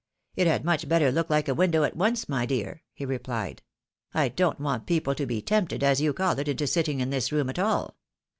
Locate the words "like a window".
1.29-1.83